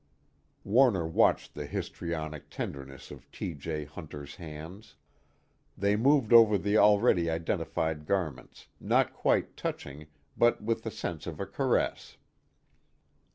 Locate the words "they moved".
5.77-6.33